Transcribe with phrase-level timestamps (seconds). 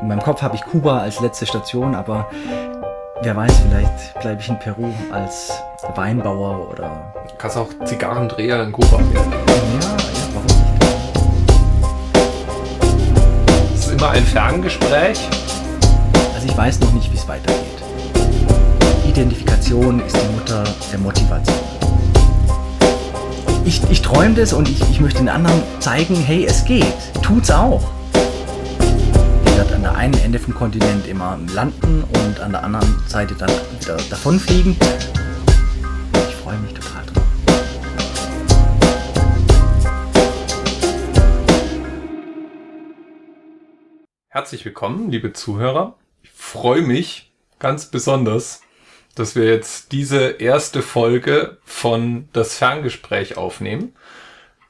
[0.00, 2.30] In meinem Kopf habe ich Kuba als letzte Station, aber
[3.20, 5.52] wer weiß, vielleicht bleibe ich in Peru als
[5.94, 7.12] Weinbauer oder.
[7.28, 9.10] Du kannst auch Zigarrendreher in Kuba werden.
[9.12, 10.84] Ja, ja, warum nicht?
[13.74, 15.20] Es ist immer ein Ferngespräch.
[16.34, 17.60] Also ich weiß noch nicht, wie es weitergeht.
[19.06, 21.58] Identifikation ist die Mutter der Motivation.
[23.66, 26.94] Ich, ich träume das und ich, ich möchte den anderen zeigen, hey, es geht.
[27.20, 27.82] Tut's auch.
[29.80, 33.48] An der einen Ende vom Kontinent immer landen und an der anderen Seite dann
[33.80, 34.76] wieder davonfliegen.
[36.12, 37.24] Ich freue mich total drauf.
[44.28, 45.96] Herzlich willkommen, liebe Zuhörer.
[46.22, 48.60] Ich freue mich ganz besonders,
[49.14, 53.96] dass wir jetzt diese erste Folge von Das Ferngespräch aufnehmen.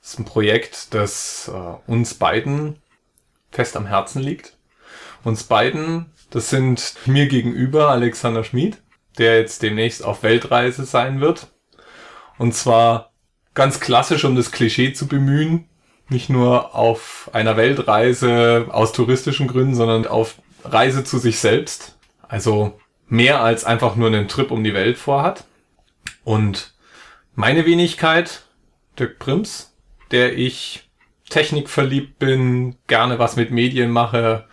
[0.01, 2.77] Das ist ein Projekt, das äh, uns beiden
[3.51, 4.55] fest am Herzen liegt.
[5.23, 8.79] Uns beiden, das sind mir gegenüber Alexander Schmid,
[9.18, 11.49] der jetzt demnächst auf Weltreise sein wird.
[12.38, 13.12] Und zwar
[13.54, 15.68] ganz klassisch, um das Klischee zu bemühen,
[16.09, 21.99] nicht nur auf einer Weltreise aus touristischen Gründen, sondern auf Reise zu sich selbst.
[22.23, 25.45] Also mehr als einfach nur einen Trip um die Welt vorhat.
[26.24, 26.74] Und
[27.34, 28.43] meine Wenigkeit,
[28.99, 29.77] Dirk Prims,
[30.10, 30.88] der ich
[31.29, 34.49] technikverliebt bin, gerne was mit Medien mache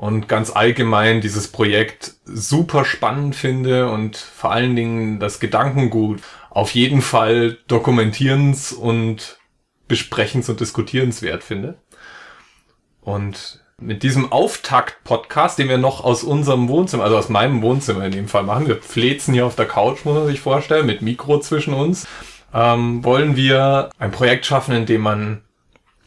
[0.00, 6.70] und ganz allgemein dieses Projekt super spannend finde und vor allen Dingen das Gedankengut auf
[6.70, 9.36] jeden Fall dokumentierens und
[9.88, 11.74] besprechens und diskutierenswert finde.
[13.02, 18.12] Und mit diesem Auftakt-Podcast, den wir noch aus unserem Wohnzimmer, also aus meinem Wohnzimmer in
[18.12, 21.40] dem Fall machen, wir flezen hier auf der Couch, muss man sich vorstellen, mit Mikro
[21.40, 22.06] zwischen uns,
[22.54, 25.42] ähm, wollen wir ein Projekt schaffen, in dem man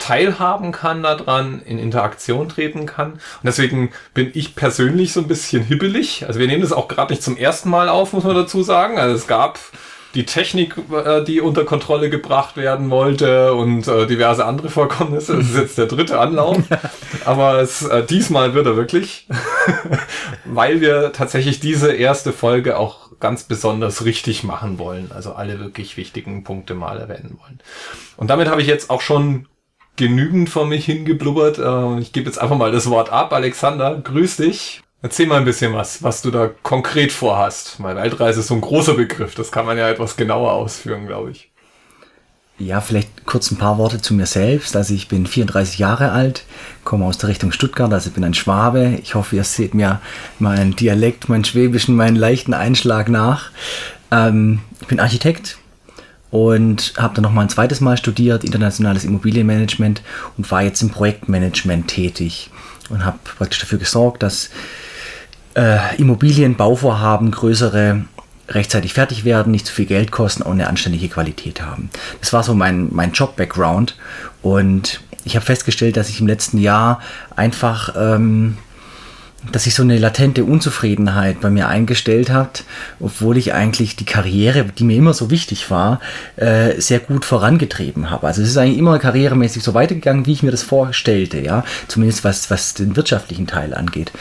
[0.03, 3.13] teilhaben kann daran, in Interaktion treten kann.
[3.13, 6.25] Und deswegen bin ich persönlich so ein bisschen hibbelig.
[6.27, 8.99] Also wir nehmen das auch gerade nicht zum ersten Mal auf, muss man dazu sagen.
[8.99, 9.59] Also es gab
[10.13, 15.37] die Technik, äh, die unter Kontrolle gebracht werden wollte und äh, diverse andere Vorkommnisse.
[15.37, 16.57] Das ist jetzt der dritte Anlauf.
[17.25, 19.27] Aber es, äh, diesmal wird er wirklich,
[20.45, 25.11] weil wir tatsächlich diese erste Folge auch ganz besonders richtig machen wollen.
[25.15, 27.59] Also alle wirklich wichtigen Punkte mal erwähnen wollen.
[28.17, 29.47] Und damit habe ich jetzt auch schon
[29.95, 31.59] genügend vor mich hingeblubbert.
[31.59, 33.33] Äh, ich gebe jetzt einfach mal das Wort ab.
[33.33, 34.81] Alexander, grüß dich.
[35.01, 37.79] Erzähl mal ein bisschen was, was du da konkret vorhast.
[37.79, 39.35] Meine Weltreise ist so ein großer Begriff.
[39.35, 41.51] Das kann man ja etwas genauer ausführen, glaube ich.
[42.59, 44.77] Ja, vielleicht kurz ein paar Worte zu mir selbst.
[44.77, 46.45] Also ich bin 34 Jahre alt,
[46.85, 48.99] komme aus der Richtung Stuttgart, also bin ein Schwabe.
[49.01, 49.99] Ich hoffe, ihr seht mir
[50.39, 53.51] meinen Dialekt, meinen Schwäbischen, meinen leichten Einschlag nach.
[54.11, 55.57] Ähm, ich bin Architekt
[56.33, 60.01] und habe dann noch mal ein zweites Mal studiert, internationales Immobilienmanagement
[60.35, 62.49] und war jetzt im Projektmanagement tätig
[62.89, 64.49] und habe praktisch dafür gesorgt, dass
[65.53, 68.05] äh, Immobilienbauvorhaben größere
[68.49, 71.91] rechtzeitig fertig werden, nicht zu viel Geld kosten und eine anständige Qualität haben.
[72.19, 73.95] Das war so mein, mein Job-Background
[74.41, 76.99] und ich habe festgestellt, dass ich im letzten Jahr
[77.35, 78.57] einfach, ähm,
[79.51, 82.63] dass sich so eine latente Unzufriedenheit bei mir eingestellt hat,
[82.99, 85.99] obwohl ich eigentlich die Karriere, die mir immer so wichtig war,
[86.37, 88.27] äh, sehr gut vorangetrieben habe.
[88.27, 92.23] Also es ist eigentlich immer karrieremäßig so weitergegangen, wie ich mir das vorstellte, ja, zumindest
[92.23, 94.11] was, was den wirtschaftlichen Teil angeht.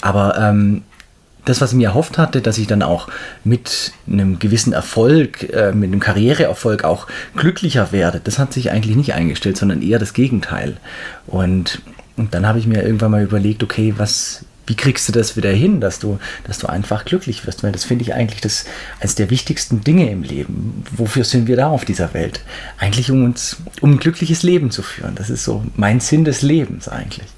[0.00, 0.82] Aber ähm,
[1.48, 3.08] das, was ich mir erhofft hatte, dass ich dann auch
[3.42, 7.06] mit einem gewissen Erfolg, äh, mit einem Karriereerfolg auch
[7.36, 10.76] glücklicher werde, das hat sich eigentlich nicht eingestellt, sondern eher das Gegenteil.
[11.26, 11.80] Und,
[12.16, 15.50] und dann habe ich mir irgendwann mal überlegt, okay, was, wie kriegst du das wieder
[15.50, 17.62] hin, dass du, dass du einfach glücklich wirst?
[17.62, 18.66] Weil das finde ich eigentlich das
[19.00, 20.84] eines der wichtigsten Dinge im Leben.
[20.94, 22.40] Wofür sind wir da auf dieser Welt?
[22.78, 25.14] Eigentlich um uns, um ein glückliches Leben zu führen.
[25.14, 27.28] Das ist so mein Sinn des Lebens eigentlich.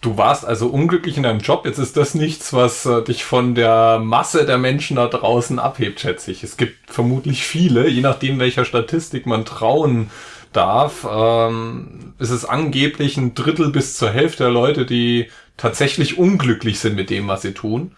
[0.00, 1.66] Du warst also unglücklich in deinem Job.
[1.66, 6.00] Jetzt ist das nichts, was äh, dich von der Masse der Menschen da draußen abhebt,
[6.00, 6.42] schätze ich.
[6.42, 10.10] Es gibt vermutlich viele, je nachdem, welcher Statistik man trauen
[10.52, 15.28] darf, ähm, ist es angeblich ein Drittel bis zur Hälfte der Leute, die
[15.60, 17.92] tatsächlich unglücklich sind mit dem, was sie tun.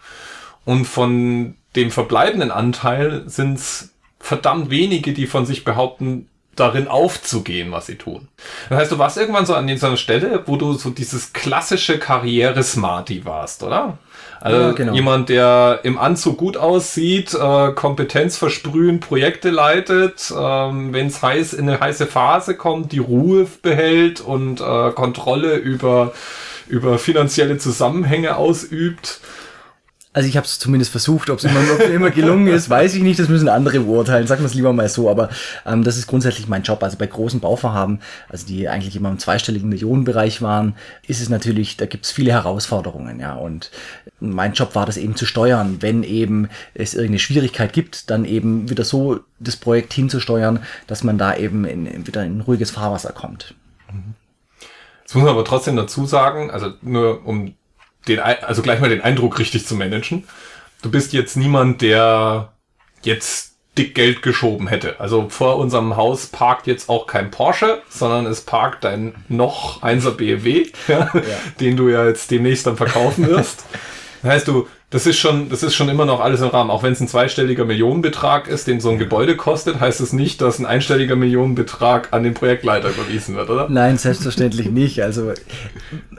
[0.65, 7.71] Und von dem verbleibenden Anteil sind es verdammt wenige, die von sich behaupten, darin aufzugehen,
[7.71, 8.27] was sie tun.
[8.69, 13.25] Das heißt, du warst irgendwann so an dieser Stelle, wo du so dieses klassische Karriere-Smarty
[13.25, 13.97] warst, oder?
[14.39, 14.93] Also ja, genau.
[14.93, 21.53] jemand, der im Anzug gut aussieht, äh, Kompetenz versprühen, Projekte leitet, ähm, wenn es heiß
[21.53, 26.13] in eine heiße Phase kommt, die Ruhe behält und äh, Kontrolle über
[26.73, 29.19] über finanzielle Zusammenhänge ausübt
[30.11, 33.19] Also ich habe es zumindest versucht, ob es immer, immer gelungen ist, weiß ich nicht,
[33.19, 35.29] das müssen andere beurteilen, sagen wir es lieber mal so, aber
[35.67, 36.81] ähm, das ist grundsätzlich mein Job.
[36.81, 40.75] Also bei großen Bauvorhaben, also die eigentlich immer im zweistelligen Millionenbereich waren,
[41.07, 43.35] ist es natürlich, da gibt es viele Herausforderungen, ja.
[43.35, 43.69] Und
[44.19, 48.69] mein Job war das eben zu steuern, wenn eben es irgendeine Schwierigkeit gibt, dann eben
[48.71, 53.53] wieder so das Projekt hinzusteuern, dass man da eben in, wieder in ruhiges Fahrwasser kommt.
[55.03, 57.55] Jetzt muss man aber trotzdem dazu sagen, also nur um
[58.07, 60.25] den, also gleich mal den Eindruck richtig zu managen.
[60.81, 62.53] Du bist jetzt niemand, der
[63.03, 64.99] jetzt dick Geld geschoben hätte.
[64.99, 70.11] Also vor unserem Haus parkt jetzt auch kein Porsche, sondern es parkt ein noch 1er
[70.11, 71.21] BMW, ja, ja.
[71.59, 73.65] den du ja jetzt demnächst dann verkaufen wirst.
[74.21, 76.69] Das heißt, du, das ist schon, das ist schon immer noch alles im Rahmen.
[76.69, 80.13] Auch wenn es ein zweistelliger Millionenbetrag ist, den so ein Gebäude kostet, heißt es das
[80.13, 83.67] nicht, dass ein einstelliger Millionenbetrag an den Projektleiter überwiesen wird, oder?
[83.69, 85.01] Nein, selbstverständlich nicht.
[85.01, 85.33] Also,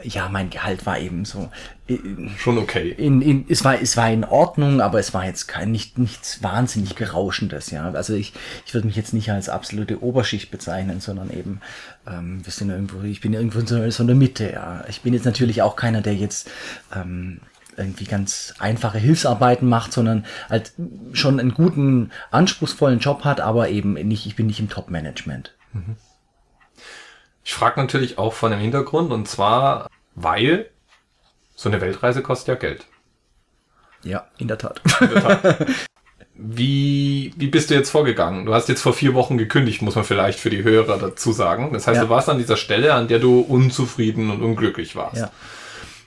[0.03, 1.51] ja, mein Gehalt war eben so.
[1.87, 1.99] Äh,
[2.37, 2.91] schon okay.
[2.91, 6.43] In, in, es, war, es war in Ordnung, aber es war jetzt kein, nicht, nichts
[6.43, 7.93] wahnsinnig Berauschendes, ja.
[7.93, 8.33] Also ich,
[8.67, 11.61] ich würde mich jetzt nicht als absolute Oberschicht bezeichnen, sondern eben,
[12.09, 14.83] ähm, wir sind irgendwo, ich bin irgendwo so, so in der Mitte, ja.
[14.89, 16.51] Ich bin jetzt natürlich auch keiner, der jetzt,
[16.93, 17.39] ähm,
[17.77, 20.73] irgendwie ganz einfache Hilfsarbeiten macht, sondern halt
[21.13, 25.55] schon einen guten, anspruchsvollen Job hat, aber eben nicht, ich bin nicht im Top-Management.
[27.45, 30.71] Ich frage natürlich auch von dem Hintergrund und zwar, weil
[31.55, 32.87] so eine Weltreise kostet ja Geld.
[34.03, 34.81] Ja, in der Tat.
[35.01, 35.67] In der Tat.
[36.37, 38.45] Wie, wie bist du jetzt vorgegangen?
[38.45, 41.73] Du hast jetzt vor vier Wochen gekündigt, muss man vielleicht für die Hörer dazu sagen.
[41.73, 42.03] Das heißt, ja.
[42.03, 45.19] du warst an dieser Stelle, an der du unzufrieden und unglücklich warst.
[45.19, 45.31] Ja.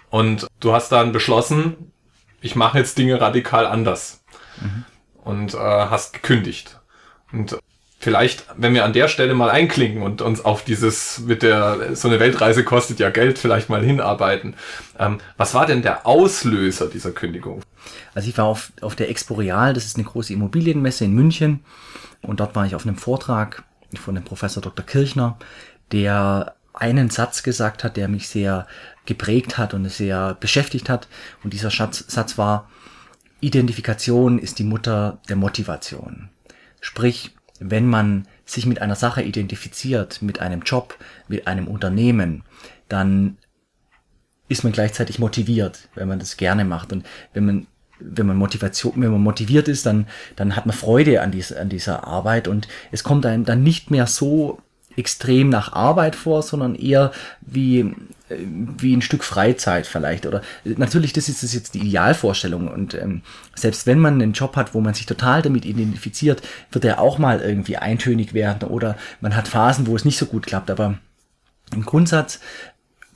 [0.09, 1.91] Und du hast dann beschlossen,
[2.41, 4.23] ich mache jetzt Dinge radikal anders.
[4.61, 4.85] Mhm.
[5.23, 6.79] Und äh, hast gekündigt.
[7.31, 7.57] Und
[7.99, 12.07] vielleicht, wenn wir an der Stelle mal einklinken und uns auf dieses mit der, so
[12.07, 14.55] eine Weltreise kostet ja Geld, vielleicht mal hinarbeiten.
[14.97, 17.61] Ähm, was war denn der Auslöser dieser Kündigung?
[18.13, 21.65] Also ich war auf, auf der Exporeal, das ist eine große Immobilienmesse in München.
[22.21, 23.63] Und dort war ich auf einem Vortrag
[23.95, 24.85] von dem Professor Dr.
[24.85, 25.37] Kirchner,
[25.91, 28.67] der einen Satz gesagt hat, der mich sehr
[29.05, 31.07] geprägt hat und sehr beschäftigt hat.
[31.43, 32.69] Und dieser Satz, Satz war,
[33.39, 36.29] Identifikation ist die Mutter der Motivation.
[36.81, 40.97] Sprich, wenn man sich mit einer Sache identifiziert, mit einem Job,
[41.27, 42.43] mit einem Unternehmen,
[42.87, 43.37] dann
[44.47, 46.91] ist man gleichzeitig motiviert, wenn man das gerne macht.
[46.93, 47.67] Und wenn man
[47.99, 51.69] wenn man Motivation, wenn man motiviert ist, dann, dann hat man Freude an, dies, an
[51.69, 54.59] dieser Arbeit und es kommt einem dann nicht mehr so
[54.97, 57.11] extrem nach Arbeit vor, sondern eher
[57.41, 57.79] wie,
[58.29, 58.37] äh,
[58.79, 60.25] wie ein Stück Freizeit vielleicht.
[60.25, 62.67] Oder natürlich, das ist jetzt die Idealvorstellung.
[62.67, 63.21] Und ähm,
[63.55, 66.41] selbst wenn man einen Job hat, wo man sich total damit identifiziert,
[66.71, 70.25] wird er auch mal irgendwie eintönig werden oder man hat Phasen, wo es nicht so
[70.25, 70.71] gut klappt.
[70.71, 70.97] Aber
[71.73, 72.39] im Grundsatz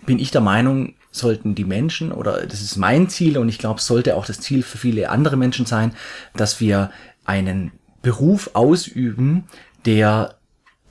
[0.05, 3.81] bin ich der Meinung, sollten die Menschen, oder das ist mein Ziel und ich glaube,
[3.81, 5.93] sollte auch das Ziel für viele andere Menschen sein,
[6.35, 6.91] dass wir
[7.25, 9.45] einen Beruf ausüben,
[9.85, 10.35] der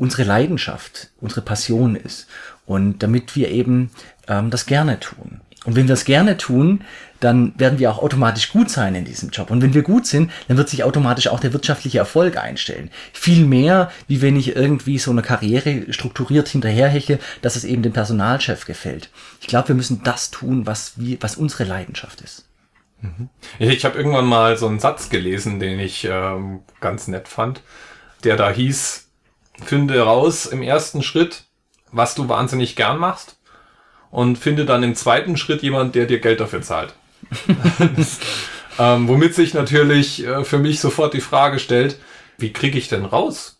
[0.00, 2.26] unsere Leidenschaft, unsere Passion ist.
[2.64, 3.91] Und damit wir eben
[4.29, 5.41] ähm, das gerne tun.
[5.67, 6.85] Und wenn wir das gerne tun,
[7.20, 9.50] dann werden wir auch automatisch gut sein in diesem Job.
[9.50, 12.91] Und wenn wir gut sind, dann wird sich automatisch auch der wirtschaftliche Erfolg einstellen.
[13.12, 17.93] Viel mehr, wie wenn ich irgendwie so eine Karriere strukturiert hinterherheche, dass es eben dem
[17.93, 19.11] Personalchef gefällt.
[19.43, 22.46] Ich glaube, wir müssen das tun, was, wie, was unsere Leidenschaft ist.
[23.03, 23.29] Mhm.
[23.58, 27.61] Ich habe irgendwann mal so einen Satz gelesen, den ich ähm, ganz nett fand,
[28.25, 29.10] der da hieß,
[29.65, 31.45] finde raus im ersten Schritt,
[31.93, 33.37] was du wahnsinnig gern machst
[34.11, 36.94] und finde dann im zweiten Schritt jemand, der dir Geld dafür zahlt.
[38.79, 41.99] ähm, womit sich natürlich äh, für mich sofort die Frage stellt,
[42.39, 43.58] wie kriege ich denn raus,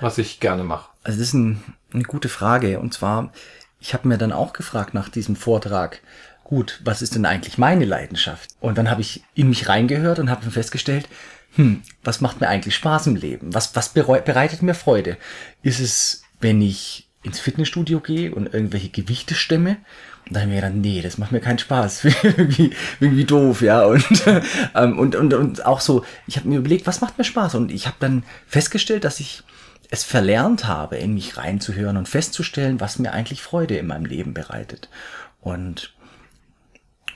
[0.00, 0.90] was ich gerne mache?
[1.02, 3.32] Also das ist ein, eine gute Frage und zwar,
[3.80, 6.00] ich habe mir dann auch gefragt nach diesem Vortrag,
[6.46, 8.50] gut, was ist denn eigentlich meine Leidenschaft?
[8.60, 11.08] Und dann habe ich in mich reingehört und habe festgestellt,
[11.56, 13.52] hm, was macht mir eigentlich Spaß im Leben?
[13.52, 15.16] Was, was bereitet mir Freude?
[15.62, 19.78] Ist es, wenn ich ins Fitnessstudio gehe und irgendwelche Gewichte stemme?
[20.26, 22.04] Und dann habe ich mir gedacht, nee, das macht mir keinen Spaß.
[22.22, 23.84] irgendwie, irgendwie doof, ja.
[23.84, 24.04] Und,
[24.76, 27.56] ähm, und, und, und auch so, ich habe mir überlegt, was macht mir Spaß?
[27.56, 29.42] Und ich habe dann festgestellt, dass ich
[29.90, 34.32] es verlernt habe, in mich reinzuhören und festzustellen, was mir eigentlich Freude in meinem Leben
[34.32, 34.88] bereitet.
[35.40, 35.92] Und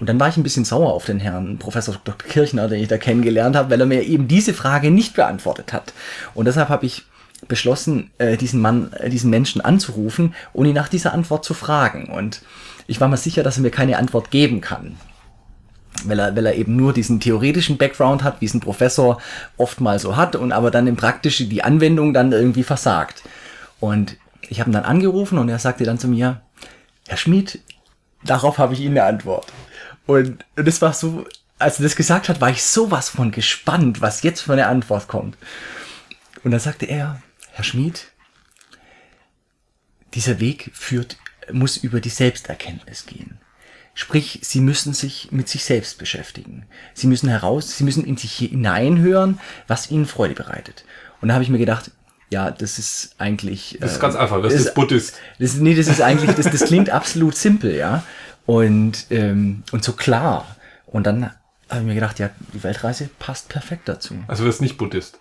[0.01, 2.27] und dann war ich ein bisschen sauer auf den Herrn Professor Dr.
[2.27, 5.93] Kirchner, den ich da kennengelernt habe, weil er mir eben diese Frage nicht beantwortet hat.
[6.35, 7.05] Und deshalb habe ich
[7.49, 12.07] beschlossen, äh, diesen Mann, äh, diesen Menschen anzurufen und ihn nach dieser Antwort zu fragen.
[12.07, 12.43] Und
[12.87, 14.97] ich war mir sicher, dass er mir keine Antwort geben kann.
[16.05, 19.21] Weil er, weil er eben nur diesen theoretischen Background hat, wie es ein Professor
[19.59, 23.23] oft mal so hat, und aber dann im praktischen die Anwendung dann irgendwie versagt.
[23.81, 24.17] Und
[24.49, 26.41] ich habe ihn dann angerufen und er sagte dann zu mir,
[27.07, 27.61] Herr Schmid,
[28.25, 29.47] darauf habe ich Ihnen eine Antwort.
[30.07, 31.27] Und, und das war so,
[31.59, 35.09] als er das gesagt hat, war ich sowas von gespannt, was jetzt für eine Antwort
[35.09, 35.37] kommt.
[36.43, 38.09] Und dann sagte er, Herr Schmid,
[40.15, 41.17] dieser Weg führt,
[41.53, 43.39] muss über die Selbsterkenntnis gehen.
[43.95, 46.65] Sprich, Sie müssen sich mit sich selbst beschäftigen.
[46.95, 50.85] Sie müssen heraus, Sie müssen in sich hineinhören, was Ihnen Freude bereitet.
[51.21, 51.91] Und da habe ich mir gedacht,
[52.31, 53.77] ja, das ist eigentlich.
[53.81, 55.17] Das ist äh, ganz einfach, das ist, ist Buddhist.
[55.39, 58.05] Das, nee, das ist eigentlich, das, das klingt absolut simpel, ja.
[58.51, 60.57] Und, ähm, und so klar.
[60.87, 61.31] Und dann
[61.69, 64.17] habe ich mir gedacht, ja, die Weltreise passt perfekt dazu.
[64.27, 65.21] Also du wirst nicht Buddhist.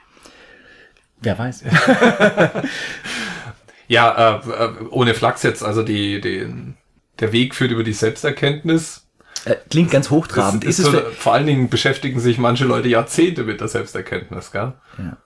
[1.21, 1.63] Wer weiß.
[3.87, 6.73] ja, äh, äh, ohne Flachs jetzt, also die, die,
[7.19, 9.05] der Weg führt über die Selbsterkenntnis.
[9.45, 10.63] Äh, klingt ganz hochtrabend.
[10.63, 14.51] Ist, ist, ist so, vor allen Dingen beschäftigen sich manche Leute Jahrzehnte mit der Selbsterkenntnis,
[14.51, 14.73] gell?
[14.97, 15.17] Ja.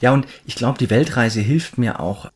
[0.00, 2.30] Ja, und ich glaube, die Weltreise hilft mir auch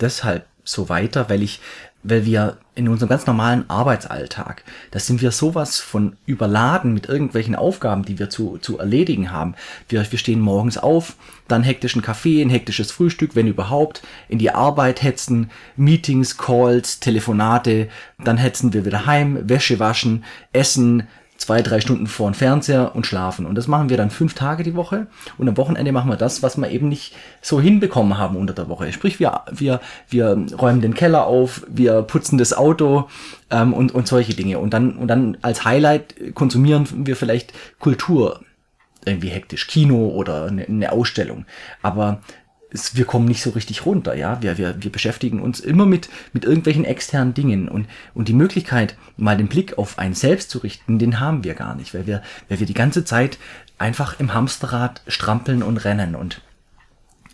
[0.00, 1.60] deshalb so weiter, weil ich,
[2.02, 7.56] weil wir in unserem ganz normalen Arbeitsalltag, da sind wir sowas von überladen mit irgendwelchen
[7.56, 9.54] Aufgaben, die wir zu, zu erledigen haben.
[9.88, 11.16] Wir, wir stehen morgens auf,
[11.48, 17.88] dann hektischen Kaffee, ein hektisches Frühstück, wenn überhaupt, in die Arbeit hetzen, Meetings, Calls, Telefonate,
[18.22, 23.06] dann hetzen wir wieder heim, Wäsche waschen, essen, zwei, drei Stunden vor dem Fernseher und
[23.06, 23.46] schlafen.
[23.46, 25.06] Und das machen wir dann fünf Tage die Woche.
[25.38, 28.68] Und am Wochenende machen wir das, was wir eben nicht so hinbekommen haben unter der
[28.68, 28.92] Woche.
[28.92, 33.08] Sprich, wir, wir, wir räumen den Keller auf, wir putzen das Auto
[33.50, 34.58] ähm, und, und solche Dinge.
[34.58, 38.40] Und dann, und dann als Highlight konsumieren wir vielleicht Kultur
[39.04, 41.46] irgendwie hektisch, Kino oder eine, eine Ausstellung.
[41.82, 42.20] Aber
[42.70, 44.42] es, wir kommen nicht so richtig runter, ja.
[44.42, 48.96] Wir, wir, wir beschäftigen uns immer mit, mit irgendwelchen externen Dingen und, und die Möglichkeit,
[49.16, 52.22] mal den Blick auf einen selbst zu richten, den haben wir gar nicht, weil wir,
[52.48, 53.38] weil wir die ganze Zeit
[53.78, 56.42] einfach im Hamsterrad strampeln und rennen und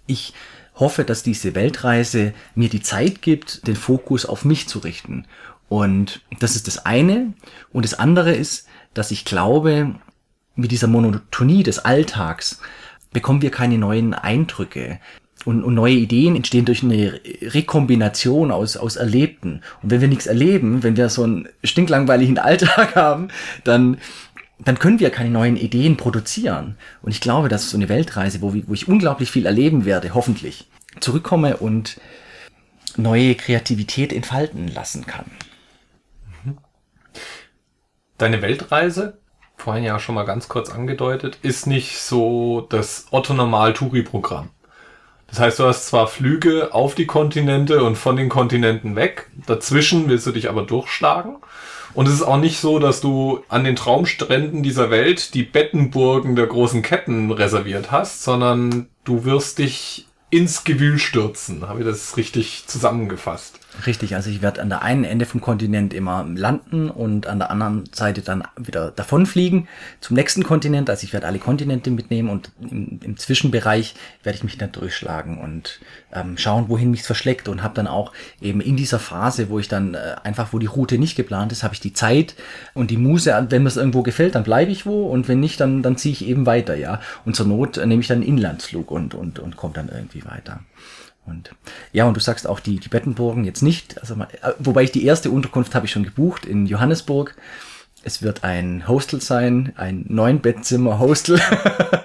[0.06, 0.34] ich
[0.74, 5.26] hoffe, dass diese Weltreise mir die Zeit gibt, den Fokus auf mich zu richten.
[5.68, 7.34] Und das ist das eine.
[7.72, 9.94] Und das andere ist, dass ich glaube,
[10.54, 12.60] mit dieser Monotonie des Alltags
[13.12, 14.98] bekommen wir keine neuen Eindrücke
[15.44, 19.62] und, und neue Ideen entstehen durch eine Rekombination aus, aus Erlebten.
[19.82, 23.28] Und wenn wir nichts erleben, wenn wir so einen stinklangweiligen Alltag haben,
[23.64, 23.98] dann,
[24.58, 26.76] dann können wir keine neuen Ideen produzieren.
[27.02, 30.68] Und ich glaube, dass so eine Weltreise, wo, wo ich unglaublich viel erleben werde, hoffentlich,
[31.00, 32.00] zurückkomme und
[32.96, 35.24] neue Kreativität entfalten lassen kann.
[38.18, 39.18] Deine Weltreise,
[39.56, 44.50] vorhin ja schon mal ganz kurz angedeutet, ist nicht so das Otto-Normal-Touri-Programm.
[45.32, 50.10] Das heißt, du hast zwar Flüge auf die Kontinente und von den Kontinenten weg, dazwischen
[50.10, 51.38] willst du dich aber durchschlagen.
[51.94, 56.36] Und es ist auch nicht so, dass du an den Traumstränden dieser Welt die Bettenburgen
[56.36, 61.66] der großen Ketten reserviert hast, sondern du wirst dich ins Gewühl stürzen.
[61.66, 63.58] Habe ich das richtig zusammengefasst?
[63.86, 67.50] Richtig, also ich werde an der einen Ende vom Kontinent immer landen und an der
[67.50, 69.66] anderen Seite dann wieder davonfliegen
[70.00, 70.90] zum nächsten Kontinent.
[70.90, 75.38] Also ich werde alle Kontinente mitnehmen und im, im Zwischenbereich werde ich mich dann durchschlagen
[75.38, 75.80] und
[76.12, 78.12] ähm, schauen, wohin mich verschlägt und habe dann auch
[78.42, 81.62] eben in dieser Phase, wo ich dann äh, einfach, wo die Route nicht geplant ist,
[81.62, 82.34] habe ich die Zeit
[82.74, 85.58] und die Muse, wenn mir es irgendwo gefällt, dann bleibe ich wo und wenn nicht,
[85.60, 87.00] dann, dann ziehe ich eben weiter, ja.
[87.24, 90.24] Und zur Not äh, nehme ich dann einen Inlandsflug und, und, und komme dann irgendwie
[90.26, 90.60] weiter.
[91.26, 91.50] Und
[91.92, 94.00] ja, und du sagst auch die, die Bettenburgen jetzt nicht.
[94.00, 97.36] Also, äh, wobei ich die erste Unterkunft habe ich schon gebucht in Johannesburg.
[98.02, 101.40] Es wird ein Hostel sein, ein neun Bettzimmer Hostel.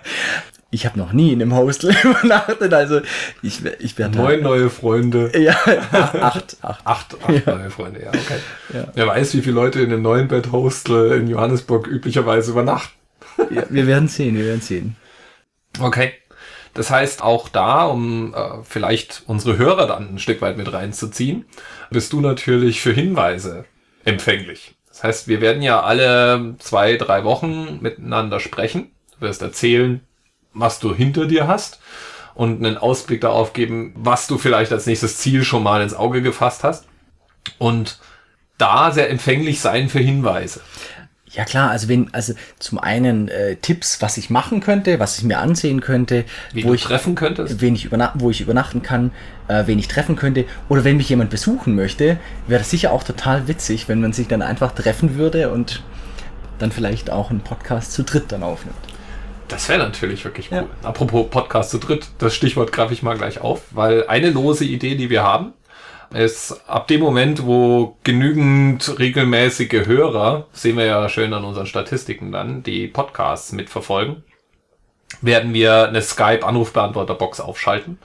[0.69, 3.01] ich habe noch nie in einem Hostel übernachtet, also
[3.41, 5.31] ich, ich werde neun neue Freunde.
[5.37, 5.55] Ja,
[5.91, 7.55] acht, acht, acht, acht ja.
[7.55, 8.03] neue Freunde.
[8.03, 8.39] Ja, okay.
[8.73, 8.87] Ja.
[8.93, 12.93] Wer weiß, wie viele Leute in einem neuen Bett Hostel in Johannesburg üblicherweise übernachten.
[13.49, 14.95] ja, wir werden sehen, wir werden sehen.
[15.79, 16.13] Okay.
[16.77, 21.45] Das heißt, auch da, um äh, vielleicht unsere Hörer dann ein Stück weit mit reinzuziehen,
[21.89, 23.65] bist du natürlich für Hinweise
[24.05, 24.75] empfänglich.
[24.87, 28.91] Das heißt, wir werden ja alle zwei, drei Wochen miteinander sprechen.
[29.15, 30.01] Du wirst erzählen,
[30.53, 31.79] was du hinter dir hast
[32.35, 36.21] und einen Ausblick darauf geben, was du vielleicht als nächstes Ziel schon mal ins Auge
[36.21, 36.85] gefasst hast.
[37.57, 37.97] Und
[38.59, 40.61] da sehr empfänglich sein für Hinweise.
[41.31, 45.25] Ja klar, also wenn, also zum einen äh, Tipps, was ich machen könnte, was ich
[45.25, 49.11] mir ansehen könnte, Wie wo ich treffen könntest, wen ich übernachten, wo ich übernachten kann,
[49.49, 52.17] äh, wen ich treffen könnte, oder wenn mich jemand besuchen möchte,
[52.47, 55.83] wäre das sicher auch total witzig, wenn man sich dann einfach treffen würde und
[56.59, 58.77] dann vielleicht auch einen Podcast zu dritt dann aufnimmt.
[59.49, 60.67] Das wäre natürlich wirklich cool.
[60.81, 60.89] Ja.
[60.89, 64.95] Apropos Podcast zu dritt, das Stichwort greife ich mal gleich auf, weil eine lose Idee,
[64.95, 65.53] die wir haben,
[66.13, 72.31] ist ab dem Moment, wo genügend regelmäßige Hörer, sehen wir ja schön an unseren Statistiken
[72.31, 74.23] dann, die Podcasts mitverfolgen,
[75.21, 77.97] werden wir eine Skype-Anrufbeantworter-Box aufschalten,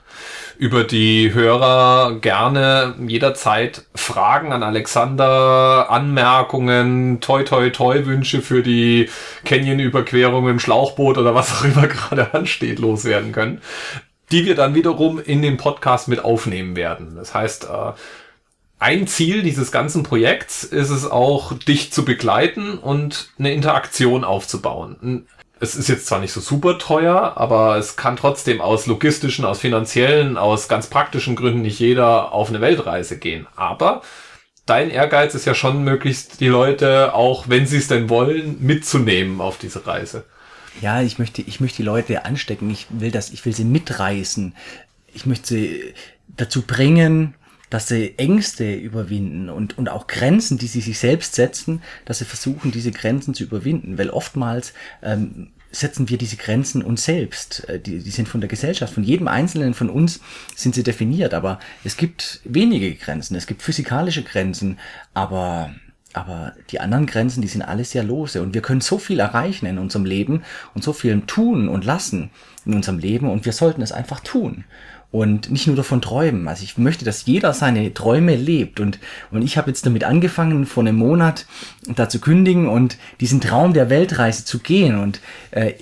[0.57, 9.09] über die Hörer gerne jederzeit Fragen an Alexander, Anmerkungen, toi toi toi Wünsche für die
[9.45, 13.61] Canyon-Überquerung im Schlauchboot oder was auch immer gerade ansteht, loswerden können,
[14.31, 17.15] die wir dann wiederum in den Podcast mit aufnehmen werden.
[17.15, 17.91] Das heißt, äh,
[18.79, 25.25] ein Ziel dieses ganzen Projekts ist es auch, dich zu begleiten und eine Interaktion aufzubauen
[25.63, 29.59] es ist jetzt zwar nicht so super teuer, aber es kann trotzdem aus logistischen, aus
[29.59, 33.47] finanziellen, aus ganz praktischen Gründen nicht jeder auf eine Weltreise gehen.
[33.55, 34.01] Aber
[34.65, 39.39] dein Ehrgeiz ist ja schon möglichst die Leute, auch wenn sie es denn wollen, mitzunehmen
[39.39, 40.25] auf diese Reise.
[40.81, 42.69] Ja, ich möchte, ich möchte die Leute anstecken.
[42.69, 44.53] Ich will das, ich will sie mitreißen.
[45.13, 45.93] Ich möchte sie
[46.35, 47.35] dazu bringen,
[47.69, 52.25] dass sie Ängste überwinden und, und auch Grenzen, die sie sich selbst setzen, dass sie
[52.25, 53.97] versuchen, diese Grenzen zu überwinden.
[53.97, 57.67] Weil oftmals ähm, setzen wir diese Grenzen uns selbst.
[57.67, 60.19] Äh, die, die sind von der Gesellschaft, von jedem Einzelnen von uns
[60.55, 61.33] sind sie definiert.
[61.33, 63.35] Aber es gibt wenige Grenzen.
[63.35, 64.79] Es gibt physikalische Grenzen,
[65.13, 65.73] aber
[66.13, 68.41] aber die anderen Grenzen, die sind alles sehr lose.
[68.41, 70.43] Und wir können so viel erreichen in unserem Leben
[70.73, 72.29] und so viel tun und lassen
[72.65, 73.29] in unserem Leben.
[73.29, 74.63] Und wir sollten es einfach tun
[75.13, 76.47] und nicht nur davon träumen.
[76.47, 78.97] Also ich möchte, dass jeder seine Träume lebt und,
[79.29, 81.45] und ich habe jetzt damit angefangen, vor einem Monat
[81.87, 85.73] da zu kündigen und diesen Traum der Weltreise zu gehen und äh,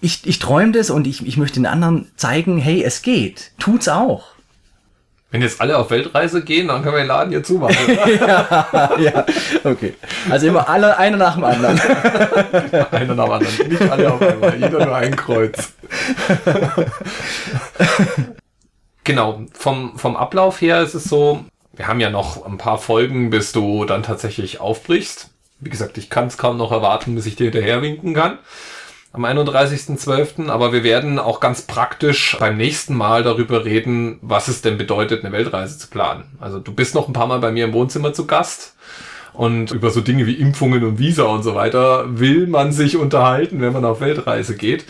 [0.00, 3.88] ich, ich träume das und ich, ich möchte den anderen zeigen, hey, es geht, tut's
[3.88, 4.35] auch.
[5.36, 7.76] Wenn jetzt alle auf Weltreise gehen, dann können wir den Laden hier zumachen.
[8.20, 9.26] ja, ja,
[9.64, 9.92] okay.
[10.30, 11.78] Also immer alle, einer nach dem anderen.
[12.90, 13.68] einer nach dem anderen.
[13.68, 15.74] Nicht alle auf einmal, jeder nur ein Kreuz.
[19.04, 23.28] Genau, vom, vom Ablauf her ist es so, wir haben ja noch ein paar Folgen,
[23.28, 25.28] bis du dann tatsächlich aufbrichst.
[25.60, 28.38] Wie gesagt, ich kann es kaum noch erwarten, bis ich dir hinterher winken kann.
[29.16, 30.48] Am 31.12.
[30.48, 35.24] Aber wir werden auch ganz praktisch beim nächsten Mal darüber reden, was es denn bedeutet,
[35.24, 36.24] eine Weltreise zu planen.
[36.38, 38.74] Also du bist noch ein paar Mal bei mir im Wohnzimmer zu Gast.
[39.32, 43.60] Und über so Dinge wie Impfungen und Visa und so weiter will man sich unterhalten,
[43.60, 44.86] wenn man auf Weltreise geht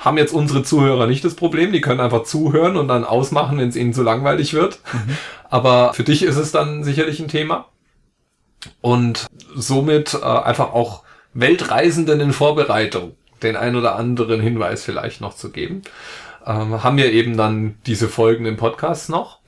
[0.00, 1.72] haben jetzt unsere Zuhörer nicht das Problem.
[1.72, 4.80] Die können einfach zuhören und dann ausmachen, wenn es ihnen zu langweilig wird.
[4.92, 5.16] Mhm.
[5.50, 7.66] Aber für dich ist es dann sicherlich ein Thema.
[8.80, 11.02] Und somit äh, einfach auch
[11.34, 15.82] Weltreisenden in Vorbereitung den ein oder anderen Hinweis vielleicht noch zu geben.
[16.46, 19.40] Ähm, haben wir eben dann diese folgenden Podcasts noch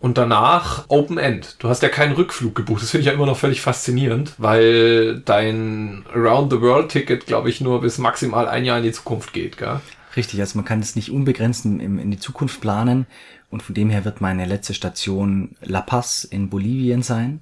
[0.00, 1.56] und danach Open End.
[1.58, 2.82] Du hast ja keinen Rückflug gebucht.
[2.82, 7.50] Das finde ich ja immer noch völlig faszinierend, weil dein Around the World Ticket, glaube
[7.50, 9.80] ich, nur bis maximal ein Jahr in die Zukunft geht, gell?
[10.16, 13.06] Richtig, also man kann es nicht unbegrenzt in, in die Zukunft planen
[13.50, 17.40] und von dem her wird meine letzte Station La Paz in Bolivien sein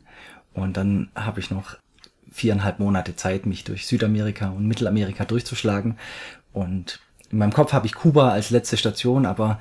[0.53, 1.77] und dann habe ich noch
[2.37, 5.97] viereinhalb Monate Zeit, mich durch Südamerika und Mittelamerika durchzuschlagen
[6.53, 9.59] und in meinem Kopf habe ich Kuba als letzte Station, aber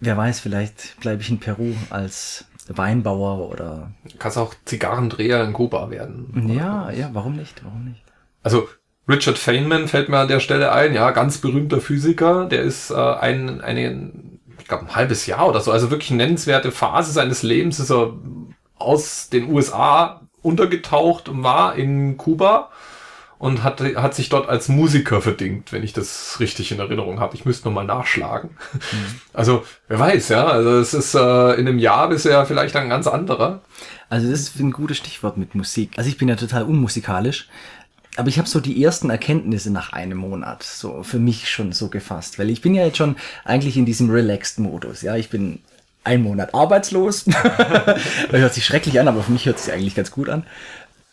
[0.00, 3.92] wer weiß, vielleicht bleibe ich in Peru als Weinbauer oder.
[4.18, 6.52] Kannst auch Zigarrendreher in Kuba werden.
[6.54, 7.64] Ja, ja, warum nicht?
[7.64, 8.02] Warum nicht?
[8.42, 8.68] Also
[9.08, 12.94] Richard Feynman fällt mir an der Stelle ein, ja, ganz berühmter Physiker, der ist äh,
[12.94, 14.12] ein, eine,
[14.58, 18.14] ich glaube, ein halbes Jahr oder so, also wirklich nennenswerte Phase seines Lebens ist er
[18.78, 22.70] aus den USA untergetaucht war in Kuba
[23.38, 27.34] und hat, hat sich dort als Musiker verdingt, wenn ich das richtig in Erinnerung habe.
[27.34, 28.50] Ich müsste nochmal nachschlagen.
[28.72, 29.20] Mhm.
[29.34, 30.46] Also, wer weiß, ja.
[30.46, 33.60] Also es ist äh, in einem Jahr bisher vielleicht ein ganz anderer.
[34.08, 35.92] Also das ist ein gutes Stichwort mit Musik.
[35.96, 37.48] Also ich bin ja total unmusikalisch.
[38.16, 41.88] Aber ich habe so die ersten Erkenntnisse nach einem Monat so für mich schon so
[41.88, 45.02] gefasst, weil ich bin ja jetzt schon eigentlich in diesem Relaxed-Modus.
[45.02, 45.60] Ja, ich bin
[46.06, 47.24] ein Monat arbeitslos.
[47.24, 50.44] das hört sich schrecklich an, aber für mich hört sich eigentlich ganz gut an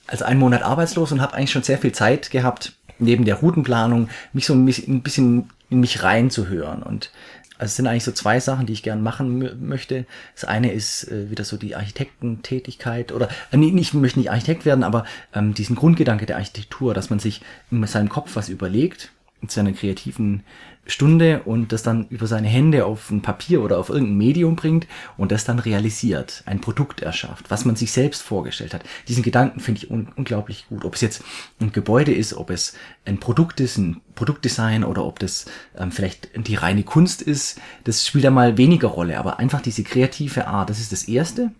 [0.08, 4.10] also einen Monat arbeitslos und habe eigentlich schon sehr viel Zeit gehabt, neben der Routenplanung,
[4.34, 6.84] mich so ein bisschen in mich reinzuhören.
[6.84, 7.12] Und
[7.58, 10.06] also es sind eigentlich so zwei Sachen, die ich gern machen möchte.
[10.36, 14.66] Das eine ist äh, wieder so die Architektentätigkeit oder äh, nee, ich möchte nicht Architekt
[14.66, 19.13] werden, aber ähm, diesen Grundgedanke der Architektur, dass man sich in seinem Kopf was überlegt,
[19.44, 20.44] in seiner kreativen
[20.86, 24.88] Stunde und das dann über seine Hände auf ein Papier oder auf irgendein Medium bringt
[25.18, 28.84] und das dann realisiert, ein Produkt erschafft, was man sich selbst vorgestellt hat.
[29.08, 30.84] Diesen Gedanken finde ich un unglaublich gut.
[30.84, 31.24] Ob es jetzt
[31.60, 32.76] ein Gebäude ist, ob es
[33.06, 35.46] ein Produkt ist, ein Produktdesign oder ob das
[35.78, 39.84] ähm, vielleicht die reine Kunst ist, das spielt da mal weniger Rolle, aber einfach diese
[39.84, 41.52] kreative Art, das ist das Erste.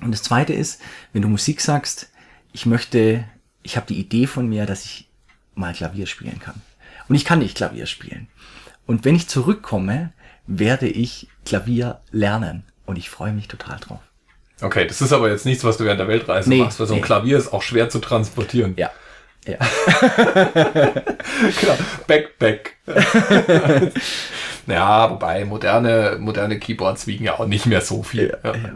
[0.00, 0.80] Und das Zweite ist,
[1.12, 2.10] wenn du Musik sagst,
[2.52, 3.24] ich möchte,
[3.62, 5.08] ich habe die Idee von mir, dass ich
[5.54, 6.60] mal Klavier spielen kann.
[7.10, 8.28] Und ich kann nicht Klavier spielen.
[8.86, 10.12] Und wenn ich zurückkomme,
[10.46, 12.62] werde ich Klavier lernen.
[12.86, 13.98] Und ich freue mich total drauf.
[14.62, 16.94] Okay, das ist aber jetzt nichts, was du während der Weltreise nee, machst, weil so
[16.94, 17.04] ein nee.
[17.04, 18.74] Klavier ist auch schwer zu transportieren.
[18.76, 18.92] Ja.
[19.44, 19.56] Ja.
[21.60, 21.74] genau.
[22.06, 22.76] Backpack.
[24.68, 28.38] ja, wobei moderne, moderne Keyboards wiegen ja auch nicht mehr so viel.
[28.44, 28.70] Ja, ja.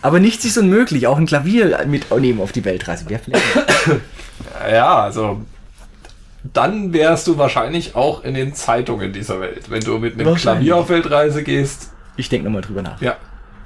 [0.00, 1.06] Aber nichts ist unmöglich.
[1.06, 3.10] Auch ein Klavier mitnehmen auf die Weltreise.
[3.10, 3.44] Wäre vielleicht.
[4.70, 5.44] ja, also
[6.52, 10.76] dann wärst du wahrscheinlich auch in den Zeitungen dieser Welt, wenn du mit einem Klavier
[10.76, 11.92] auf Weltreise gehst.
[12.16, 13.00] Ich denke nochmal drüber nach.
[13.00, 13.16] Ja,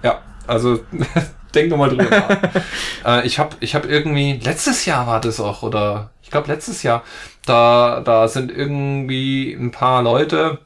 [0.02, 0.80] ja, also
[1.54, 2.38] denk nochmal drüber nach.
[3.22, 6.82] äh, ich habe ich hab irgendwie, letztes Jahr war das auch, oder ich glaube letztes
[6.82, 7.02] Jahr,
[7.46, 10.58] da, da sind irgendwie ein paar Leute,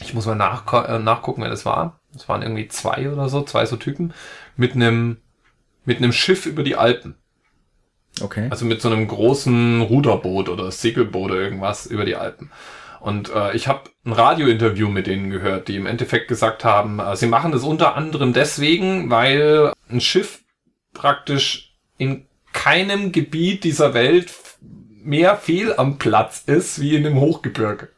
[0.00, 1.98] ich muss mal nach, äh, nachgucken, wer das war.
[2.12, 4.14] Das waren irgendwie zwei oder so, zwei so Typen,
[4.56, 5.18] mit einem
[5.86, 7.14] mit einem Schiff über die Alpen.
[8.22, 8.48] Okay.
[8.50, 12.50] Also mit so einem großen Ruderboot oder Segelboot oder irgendwas über die Alpen.
[13.00, 17.14] Und äh, ich habe ein Radiointerview mit denen gehört, die im Endeffekt gesagt haben, äh,
[17.16, 20.40] sie machen das unter anderem deswegen, weil ein Schiff
[20.92, 27.90] praktisch in keinem Gebiet dieser Welt mehr fehl am Platz ist wie in einem Hochgebirge.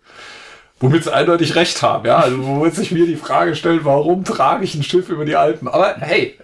[0.80, 2.18] Womit sie eindeutig recht haben, ja.
[2.18, 5.68] Also womit sich mir die Frage stellt, warum trage ich ein Schiff über die Alpen?
[5.68, 6.38] Aber hey,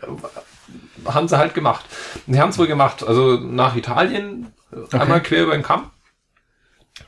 [1.06, 1.84] haben sie halt gemacht.
[2.26, 4.98] Die haben es wohl gemacht, also nach Italien, okay.
[4.98, 5.90] einmal quer über den Kamm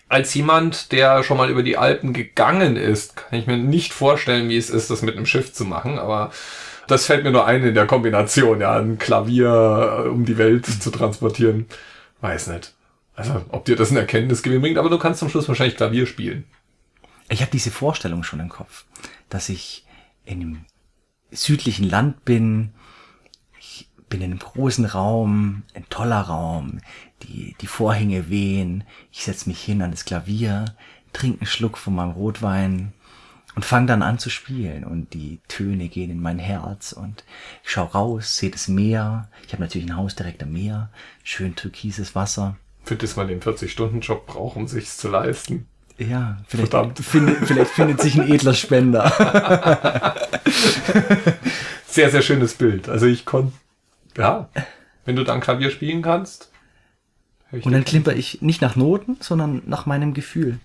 [0.09, 4.49] als jemand, der schon mal über die Alpen gegangen ist, kann ich mir nicht vorstellen,
[4.49, 6.31] wie es ist, das mit einem Schiff zu machen, aber
[6.87, 10.67] das fällt mir nur ein in der Kombination, ja, ein Klavier äh, um die Welt
[10.67, 11.67] zu transportieren.
[12.21, 12.75] Weiß nicht.
[13.17, 16.45] Also, ob dir das ein Erkenntnisgewinn bringt, aber du kannst zum Schluss wahrscheinlich Klavier spielen.
[17.29, 18.85] Ich habe diese Vorstellung schon im Kopf,
[19.29, 19.85] dass ich
[20.25, 20.65] in einem
[21.33, 22.73] südlichen Land bin,
[24.09, 26.79] bin in einem großen Raum, ein toller Raum,
[27.23, 30.65] die, die Vorhänge wehen, ich setze mich hin an das Klavier,
[31.13, 32.93] trinke einen Schluck von meinem Rotwein
[33.55, 37.25] und fange dann an zu spielen und die Töne gehen in mein Herz und
[37.65, 39.29] ich schaue raus, sehe das Meer.
[39.47, 40.91] Ich habe natürlich ein Haus direkt am Meer,
[41.25, 42.57] schön türkises Wasser.
[42.85, 45.67] Für das man den 40-Stunden-Job braucht, um sich's zu leisten.
[45.99, 50.15] Ja, vielleicht, find, vielleicht findet sich ein edler Spender.
[51.89, 52.91] sehr, sehr schönes Bild.
[52.91, 53.55] Also ich konnte,
[54.17, 54.49] ja,
[55.05, 56.51] wenn du dann Klavier spielen kannst,
[57.53, 60.59] und dann klimper ich nicht nach Noten, sondern nach meinem Gefühl.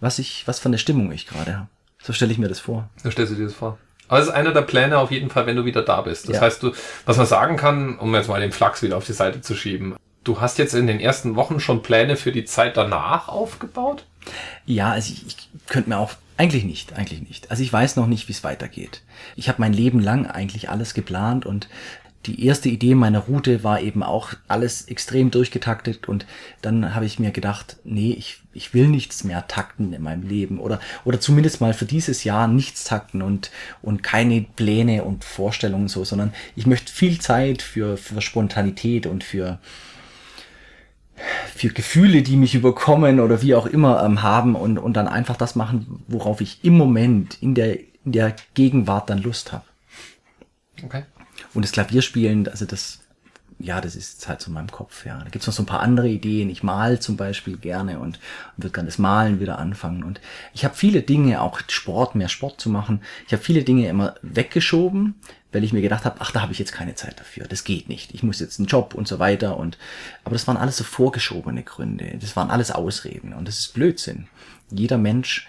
[0.00, 1.68] Was ich, was von der Stimmung ich gerade habe.
[2.02, 2.88] So stelle ich mir das vor.
[3.02, 3.78] So stellst du dir das vor.
[4.08, 6.28] Aber es ist einer der Pläne auf jeden Fall, wenn du wieder da bist.
[6.28, 6.42] Das ja.
[6.42, 6.72] heißt, du,
[7.06, 9.96] was man sagen kann, um jetzt mal den Flachs wieder auf die Seite zu schieben,
[10.22, 14.06] du hast jetzt in den ersten Wochen schon Pläne für die Zeit danach aufgebaut?
[14.64, 17.50] Ja, also ich, ich könnte mir auch eigentlich nicht, eigentlich nicht.
[17.50, 19.02] Also ich weiß noch nicht, wie es weitergeht.
[19.34, 21.68] Ich habe mein Leben lang eigentlich alles geplant und
[22.26, 26.26] die erste Idee meiner Route war eben auch alles extrem durchgetaktet und
[26.60, 30.58] dann habe ich mir gedacht, nee, ich, ich will nichts mehr takten in meinem Leben
[30.58, 33.50] oder, oder zumindest mal für dieses Jahr nichts takten und,
[33.82, 39.22] und keine Pläne und Vorstellungen so, sondern ich möchte viel Zeit für, für Spontanität und
[39.22, 39.58] für,
[41.54, 45.36] für Gefühle, die mich überkommen oder wie auch immer ähm, haben und, und dann einfach
[45.36, 49.64] das machen, worauf ich im Moment in der, in der Gegenwart dann Lust habe.
[50.82, 51.04] Okay.
[51.56, 52.98] Und das Klavierspielen, also das,
[53.58, 55.18] ja, das ist halt so in meinem Kopf, ja.
[55.18, 56.50] Da gibt's noch so ein paar andere Ideen.
[56.50, 58.18] Ich mal zum Beispiel gerne und,
[58.56, 60.04] und würde gerne das Malen wieder anfangen.
[60.04, 60.20] Und
[60.52, 63.00] ich habe viele Dinge, auch Sport, mehr Sport zu machen.
[63.26, 65.14] Ich habe viele Dinge immer weggeschoben,
[65.50, 67.46] weil ich mir gedacht habe, ach, da habe ich jetzt keine Zeit dafür.
[67.48, 68.12] Das geht nicht.
[68.12, 69.56] Ich muss jetzt einen Job und so weiter.
[69.56, 69.78] Und
[70.24, 72.18] aber das waren alles so vorgeschobene Gründe.
[72.20, 73.32] Das waren alles Ausreden.
[73.32, 74.28] Und das ist Blödsinn.
[74.70, 75.48] Jeder Mensch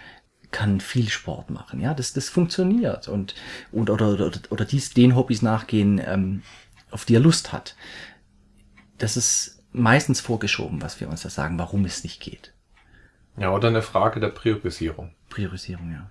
[0.50, 1.80] kann viel Sport machen.
[1.80, 3.34] Ja, das, das funktioniert und,
[3.72, 6.42] und oder, oder, oder dies, den Hobbys nachgehen, ähm,
[6.90, 7.76] auf die er Lust hat.
[8.96, 12.52] Das ist meistens vorgeschoben, was wir uns da sagen, warum es nicht geht.
[13.36, 15.12] Ja, oder eine Frage der Priorisierung.
[15.28, 16.10] Priorisierung, ja.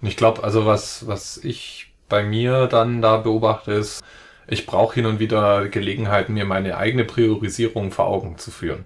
[0.00, 4.04] Und ich glaube, also was, was ich bei mir dann da beobachte, ist,
[4.46, 8.84] ich brauche hin und wieder Gelegenheiten, mir meine eigene Priorisierung vor Augen zu führen.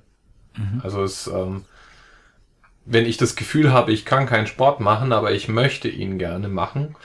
[0.56, 0.80] Mhm.
[0.82, 1.64] Also es ähm,
[2.84, 6.48] wenn ich das Gefühl habe, ich kann keinen Sport machen, aber ich möchte ihn gerne
[6.48, 6.96] machen,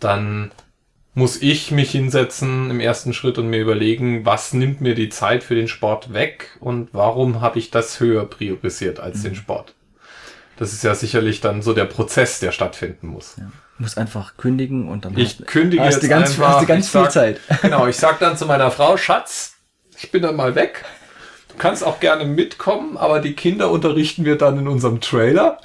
[0.00, 0.50] dann
[1.14, 5.42] muss ich mich hinsetzen im ersten Schritt und mir überlegen, was nimmt mir die Zeit
[5.42, 9.22] für den Sport weg und warum habe ich das höher priorisiert als mhm.
[9.22, 9.74] den Sport.
[10.58, 13.36] Das ist ja sicherlich dann so der Prozess, der stattfinden muss.
[13.38, 13.50] Ja.
[13.76, 16.62] Du musst einfach kündigen und dann ich hast, kündige hast jetzt du ganz, einfach, hast
[16.62, 17.40] du ganz viel sag, Zeit.
[17.62, 19.56] Genau, ich sag dann zu meiner Frau, Schatz,
[19.98, 20.84] ich bin dann mal weg
[21.58, 25.58] kannst auch gerne mitkommen, aber die Kinder unterrichten wir dann in unserem Trailer.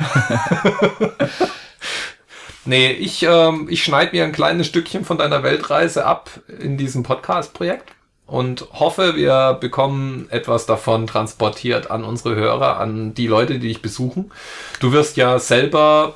[2.66, 7.04] nee, ich, ähm, ich schneide mir ein kleines Stückchen von deiner Weltreise ab in diesem
[7.04, 7.92] Podcast-Projekt
[8.32, 13.82] und hoffe, wir bekommen etwas davon transportiert an unsere Hörer, an die Leute, die dich
[13.82, 14.32] besuchen.
[14.80, 16.16] Du wirst ja selber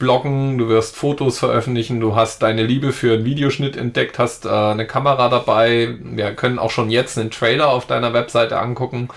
[0.00, 4.48] bloggen, du wirst Fotos veröffentlichen, du hast deine Liebe für einen Videoschnitt entdeckt, hast äh,
[4.48, 5.94] eine Kamera dabei.
[6.02, 9.08] Wir können auch schon jetzt einen Trailer auf deiner Webseite angucken.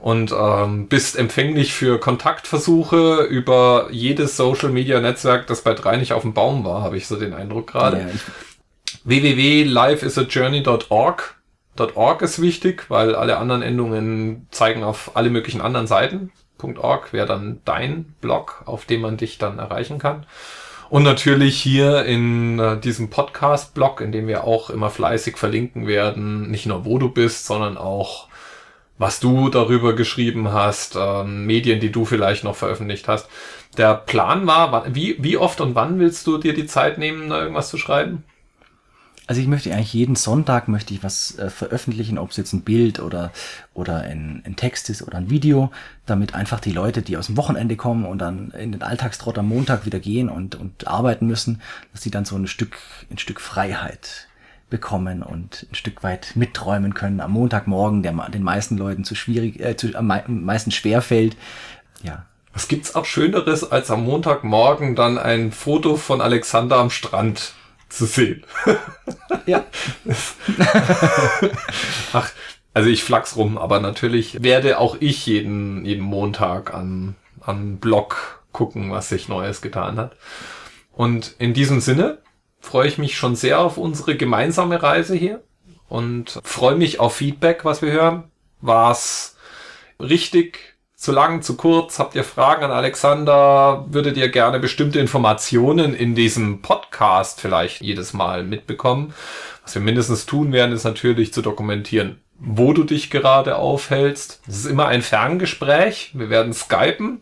[0.00, 6.12] und ähm, bist empfänglich für Kontaktversuche über jedes Social Media Netzwerk, das bei drei nicht
[6.12, 7.98] auf dem Baum war, habe ich so den Eindruck gerade.
[7.98, 8.06] Ja,
[9.04, 11.36] www.lifeisajourney.org
[11.94, 16.32] .org ist wichtig, weil alle anderen Endungen zeigen auf alle möglichen anderen Seiten.
[16.62, 20.26] .org wäre dann dein Blog, auf dem man dich dann erreichen kann.
[20.88, 26.50] Und natürlich hier in äh, diesem Podcast-Blog, in dem wir auch immer fleißig verlinken werden,
[26.50, 28.28] nicht nur wo du bist, sondern auch
[28.98, 33.28] was du darüber geschrieben hast, äh, Medien, die du vielleicht noch veröffentlicht hast.
[33.78, 37.70] Der Plan war, wie, wie oft und wann willst du dir die Zeit nehmen, irgendwas
[37.70, 38.24] zu schreiben?
[39.32, 42.60] Also ich möchte eigentlich jeden Sonntag möchte ich was äh, veröffentlichen, ob es jetzt ein
[42.60, 43.32] Bild oder,
[43.72, 45.70] oder ein, ein Text ist oder ein Video,
[46.04, 49.48] damit einfach die Leute, die aus dem Wochenende kommen und dann in den Alltagstrott am
[49.48, 52.76] Montag wieder gehen und, und arbeiten müssen, dass sie dann so ein Stück,
[53.10, 54.28] ein Stück Freiheit
[54.68, 59.58] bekommen und ein Stück weit mitträumen können am Montagmorgen, der den meisten Leuten zu schwierig,
[59.60, 60.08] äh, zu, am
[60.44, 61.38] meisten schwer fällt.
[62.02, 62.26] Ja.
[62.52, 67.54] Was gibt's auch Schöneres, als am Montagmorgen dann ein Foto von Alexander am Strand
[67.92, 68.44] zu sehen.
[69.46, 69.64] Ja.
[72.12, 72.30] Ach,
[72.74, 78.42] also ich flachs rum, aber natürlich werde auch ich jeden, jeden Montag an, an Blog
[78.52, 80.16] gucken, was sich Neues getan hat.
[80.92, 82.18] Und in diesem Sinne
[82.60, 85.42] freue ich mich schon sehr auf unsere gemeinsame Reise hier
[85.88, 88.24] und freue mich auf Feedback, was wir hören.
[88.60, 89.36] War's
[89.98, 90.71] richtig?
[91.02, 91.98] Zu lang, zu kurz?
[91.98, 93.84] Habt ihr Fragen an Alexander?
[93.88, 99.12] Würdet ihr gerne bestimmte Informationen in diesem Podcast vielleicht jedes Mal mitbekommen?
[99.64, 104.42] Was wir mindestens tun werden, ist natürlich zu dokumentieren, wo du dich gerade aufhältst.
[104.46, 106.12] Es ist immer ein Ferngespräch.
[106.14, 107.20] Wir werden skypen,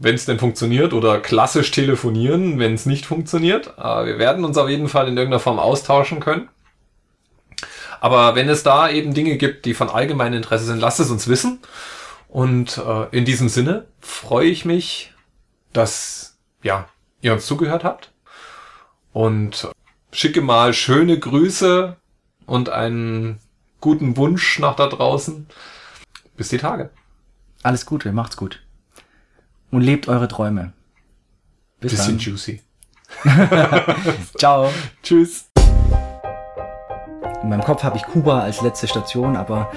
[0.00, 3.78] wenn es denn funktioniert, oder klassisch telefonieren, wenn es nicht funktioniert.
[3.78, 6.48] Aber wir werden uns auf jeden Fall in irgendeiner Form austauschen können.
[8.00, 11.28] Aber wenn es da eben Dinge gibt, die von allgemeinem Interesse sind, lasst es uns
[11.28, 11.60] wissen.
[12.28, 15.14] Und äh, in diesem Sinne freue ich mich,
[15.72, 16.88] dass ja,
[17.20, 18.12] ihr uns zugehört habt.
[19.12, 19.68] Und
[20.12, 21.96] schicke mal schöne Grüße
[22.46, 23.40] und einen
[23.80, 25.46] guten Wunsch nach da draußen.
[26.36, 26.90] Bis die Tage.
[27.62, 28.62] Alles Gute, macht's gut.
[29.70, 30.72] Und lebt eure Träume.
[31.80, 32.18] Bis Bisschen dann.
[32.18, 32.62] juicy.
[34.38, 34.70] Ciao.
[35.02, 35.46] Tschüss.
[37.42, 39.70] In meinem Kopf habe ich Kuba als letzte Station, aber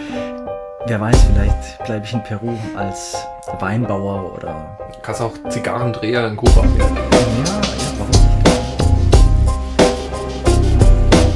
[0.88, 3.16] Wer weiß, vielleicht bleibe ich in Peru als
[3.60, 4.78] Weinbauer oder.
[4.92, 6.78] Du kannst auch Zigarrendreher in Kuba werden.
[6.78, 8.48] Ja, ja, warum nicht?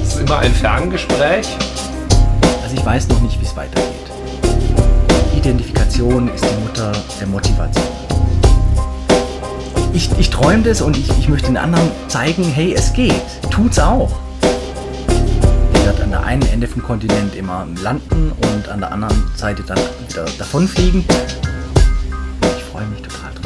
[0.01, 1.47] Es ist immer ein Ferngespräch.
[2.63, 3.85] Also ich weiß noch nicht, wie es weitergeht.
[5.35, 7.85] Identifikation ist die Mutter der Motivation.
[9.93, 13.13] Ich, ich träume das und ich, ich möchte den anderen zeigen, hey, es geht.
[13.51, 14.09] Tut's auch
[15.85, 19.77] wird an der einen Ende vom Kontinent immer landen und an der anderen Seite dann
[20.09, 21.05] wieder davonfliegen.
[22.57, 23.44] Ich freue mich total drauf.